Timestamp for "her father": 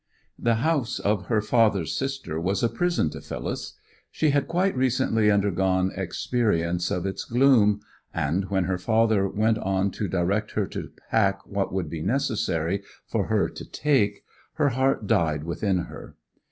8.63-9.27